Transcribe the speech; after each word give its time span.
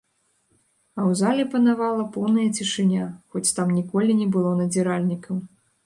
А 0.97 0.99
ў 1.01 1.11
залі 1.19 1.43
панавала 1.53 2.07
поўная 2.17 2.47
цішыня, 2.57 3.05
хоць 3.35 3.47
там 3.61 3.67
ніколі 3.79 4.11
не 4.27 4.33
было 4.37 4.59
надзіральнікаў. 4.65 5.35